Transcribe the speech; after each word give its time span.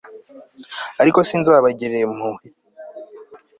ariko 1.01 1.19
sinzabagirira 1.27 2.03
impuhwe 2.07 2.43